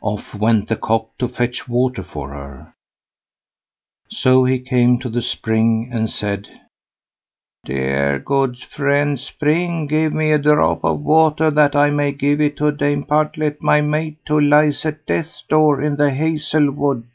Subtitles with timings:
[0.00, 2.72] Off went the cock to fetch water for her;
[4.08, 6.46] so he came to the Spring and said:
[7.64, 12.56] "Dear good friend Spring give me a drop of water, that I may give it
[12.58, 17.08] to Dame Partlet, my mate, who lies at death's door in the hazel wood."